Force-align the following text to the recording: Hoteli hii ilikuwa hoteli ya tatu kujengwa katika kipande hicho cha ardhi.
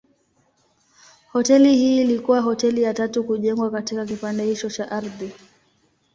Hoteli 1.31 1.75
hii 1.75 2.01
ilikuwa 2.01 2.41
hoteli 2.41 2.81
ya 2.81 2.93
tatu 2.93 3.23
kujengwa 3.23 3.71
katika 3.71 4.05
kipande 4.05 4.43
hicho 4.45 4.69
cha 4.69 4.91
ardhi. 4.91 5.33